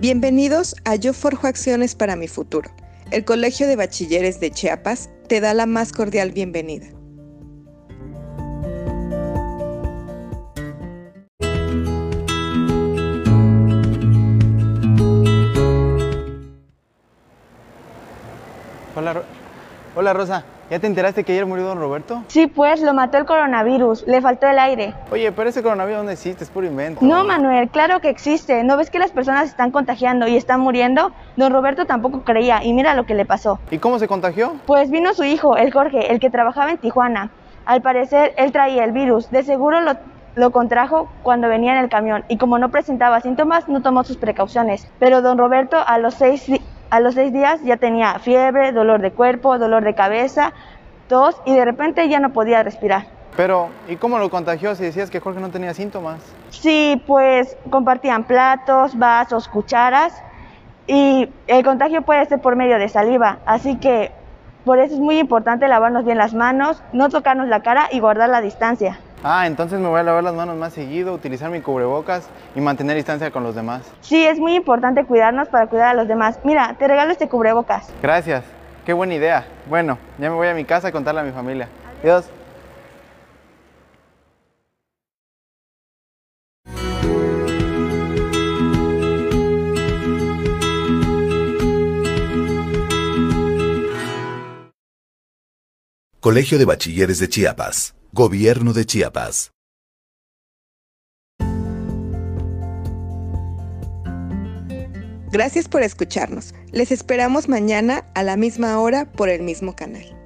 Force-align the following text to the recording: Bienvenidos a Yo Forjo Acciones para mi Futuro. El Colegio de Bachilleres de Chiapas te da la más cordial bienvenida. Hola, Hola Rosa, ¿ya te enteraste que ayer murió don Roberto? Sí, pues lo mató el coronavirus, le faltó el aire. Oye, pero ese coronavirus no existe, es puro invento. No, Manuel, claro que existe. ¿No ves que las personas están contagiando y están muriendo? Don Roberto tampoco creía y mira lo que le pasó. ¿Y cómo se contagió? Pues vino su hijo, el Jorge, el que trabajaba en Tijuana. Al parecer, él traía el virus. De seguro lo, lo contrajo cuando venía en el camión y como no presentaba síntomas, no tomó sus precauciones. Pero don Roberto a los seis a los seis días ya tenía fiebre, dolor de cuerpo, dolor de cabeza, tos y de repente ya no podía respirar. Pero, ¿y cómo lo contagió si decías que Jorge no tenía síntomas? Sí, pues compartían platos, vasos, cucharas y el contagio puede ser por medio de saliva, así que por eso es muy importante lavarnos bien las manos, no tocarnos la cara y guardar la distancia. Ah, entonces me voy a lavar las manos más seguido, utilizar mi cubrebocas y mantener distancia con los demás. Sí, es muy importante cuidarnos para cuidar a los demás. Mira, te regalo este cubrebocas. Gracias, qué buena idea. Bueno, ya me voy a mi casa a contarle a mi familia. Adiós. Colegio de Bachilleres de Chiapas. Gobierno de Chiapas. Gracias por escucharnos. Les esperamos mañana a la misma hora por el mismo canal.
Bienvenidos 0.00 0.74
a 0.84 0.96
Yo 0.96 1.14
Forjo 1.14 1.46
Acciones 1.46 1.94
para 1.94 2.16
mi 2.16 2.26
Futuro. 2.28 2.68
El 3.10 3.24
Colegio 3.24 3.66
de 3.68 3.76
Bachilleres 3.76 4.40
de 4.40 4.50
Chiapas 4.50 5.08
te 5.28 5.40
da 5.40 5.54
la 5.54 5.66
más 5.66 5.92
cordial 5.92 6.32
bienvenida. 6.32 6.86
Hola, 18.96 19.22
Hola 19.94 20.12
Rosa, 20.12 20.44
¿ya 20.70 20.78
te 20.78 20.86
enteraste 20.86 21.24
que 21.24 21.32
ayer 21.32 21.46
murió 21.46 21.64
don 21.64 21.78
Roberto? 21.78 22.22
Sí, 22.28 22.46
pues 22.46 22.80
lo 22.80 22.94
mató 22.94 23.18
el 23.18 23.24
coronavirus, 23.24 24.06
le 24.06 24.20
faltó 24.20 24.46
el 24.46 24.58
aire. 24.58 24.94
Oye, 25.10 25.32
pero 25.32 25.48
ese 25.50 25.62
coronavirus 25.62 26.04
no 26.04 26.10
existe, 26.10 26.44
es 26.44 26.50
puro 26.50 26.66
invento. 26.66 27.04
No, 27.04 27.24
Manuel, 27.24 27.68
claro 27.68 28.00
que 28.00 28.08
existe. 28.08 28.64
¿No 28.64 28.76
ves 28.76 28.90
que 28.90 28.98
las 28.98 29.10
personas 29.10 29.48
están 29.48 29.70
contagiando 29.70 30.26
y 30.28 30.36
están 30.36 30.60
muriendo? 30.60 31.12
Don 31.36 31.52
Roberto 31.52 31.84
tampoco 31.86 32.22
creía 32.22 32.62
y 32.64 32.72
mira 32.72 32.94
lo 32.94 33.04
que 33.06 33.14
le 33.14 33.24
pasó. 33.24 33.58
¿Y 33.70 33.78
cómo 33.78 33.98
se 33.98 34.08
contagió? 34.08 34.56
Pues 34.66 34.90
vino 34.90 35.14
su 35.14 35.24
hijo, 35.24 35.56
el 35.56 35.72
Jorge, 35.72 36.12
el 36.12 36.20
que 36.20 36.30
trabajaba 36.30 36.70
en 36.70 36.78
Tijuana. 36.78 37.30
Al 37.66 37.80
parecer, 37.82 38.34
él 38.36 38.52
traía 38.52 38.84
el 38.84 38.92
virus. 38.92 39.30
De 39.30 39.42
seguro 39.42 39.80
lo, 39.80 39.92
lo 40.34 40.50
contrajo 40.50 41.08
cuando 41.22 41.48
venía 41.48 41.72
en 41.72 41.78
el 41.78 41.88
camión 41.88 42.24
y 42.28 42.36
como 42.36 42.58
no 42.58 42.70
presentaba 42.70 43.20
síntomas, 43.20 43.68
no 43.68 43.82
tomó 43.82 44.04
sus 44.04 44.16
precauciones. 44.16 44.86
Pero 44.98 45.22
don 45.22 45.38
Roberto 45.38 45.78
a 45.86 45.98
los 45.98 46.14
seis 46.14 46.46
a 46.94 47.00
los 47.00 47.14
seis 47.14 47.32
días 47.32 47.60
ya 47.64 47.76
tenía 47.76 48.20
fiebre, 48.20 48.70
dolor 48.70 49.00
de 49.00 49.10
cuerpo, 49.10 49.58
dolor 49.58 49.82
de 49.82 49.96
cabeza, 49.96 50.52
tos 51.08 51.34
y 51.44 51.52
de 51.52 51.64
repente 51.64 52.08
ya 52.08 52.20
no 52.20 52.32
podía 52.32 52.62
respirar. 52.62 53.06
Pero, 53.36 53.70
¿y 53.88 53.96
cómo 53.96 54.16
lo 54.20 54.30
contagió 54.30 54.76
si 54.76 54.84
decías 54.84 55.10
que 55.10 55.18
Jorge 55.18 55.40
no 55.40 55.50
tenía 55.50 55.74
síntomas? 55.74 56.20
Sí, 56.50 57.02
pues 57.04 57.56
compartían 57.68 58.22
platos, 58.22 58.96
vasos, 58.96 59.48
cucharas 59.48 60.14
y 60.86 61.28
el 61.48 61.64
contagio 61.64 62.02
puede 62.02 62.24
ser 62.26 62.40
por 62.40 62.54
medio 62.54 62.78
de 62.78 62.88
saliva, 62.88 63.38
así 63.44 63.76
que 63.78 64.12
por 64.64 64.78
eso 64.78 64.94
es 64.94 65.00
muy 65.00 65.18
importante 65.18 65.66
lavarnos 65.66 66.04
bien 66.04 66.16
las 66.16 66.32
manos, 66.32 66.80
no 66.92 67.08
tocarnos 67.08 67.48
la 67.48 67.60
cara 67.64 67.88
y 67.90 67.98
guardar 67.98 68.28
la 68.28 68.40
distancia. 68.40 69.00
Ah, 69.26 69.46
entonces 69.46 69.80
me 69.80 69.88
voy 69.88 70.00
a 70.00 70.02
lavar 70.02 70.22
las 70.22 70.34
manos 70.34 70.54
más 70.58 70.74
seguido, 70.74 71.14
utilizar 71.14 71.50
mi 71.50 71.62
cubrebocas 71.62 72.28
y 72.54 72.60
mantener 72.60 72.94
distancia 72.94 73.30
con 73.30 73.42
los 73.42 73.54
demás. 73.54 73.90
Sí, 74.02 74.22
es 74.22 74.38
muy 74.38 74.54
importante 74.54 75.06
cuidarnos 75.06 75.48
para 75.48 75.66
cuidar 75.66 75.88
a 75.88 75.94
los 75.94 76.06
demás. 76.06 76.38
Mira, 76.44 76.76
te 76.78 76.86
regalo 76.86 77.10
este 77.10 77.26
cubrebocas. 77.26 77.90
Gracias, 78.02 78.44
qué 78.84 78.92
buena 78.92 79.14
idea. 79.14 79.46
Bueno, 79.66 79.96
ya 80.18 80.28
me 80.28 80.36
voy 80.36 80.48
a 80.48 80.52
mi 80.52 80.66
casa 80.66 80.88
a 80.88 80.92
contarle 80.92 81.22
a 81.22 81.24
mi 81.24 81.32
familia. 81.32 81.70
Adiós. 82.02 82.28
Colegio 96.20 96.58
de 96.58 96.66
Bachilleres 96.66 97.18
de 97.20 97.28
Chiapas. 97.30 97.94
Gobierno 98.16 98.72
de 98.72 98.86
Chiapas. 98.86 99.50
Gracias 105.32 105.66
por 105.66 105.82
escucharnos. 105.82 106.54
Les 106.70 106.92
esperamos 106.92 107.48
mañana 107.48 108.08
a 108.14 108.22
la 108.22 108.36
misma 108.36 108.78
hora 108.78 109.10
por 109.10 109.28
el 109.30 109.42
mismo 109.42 109.74
canal. 109.74 110.23